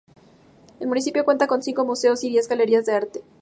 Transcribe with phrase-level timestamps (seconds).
[0.79, 3.21] El municipio cuenta con cinco museos y diez galerías de arte.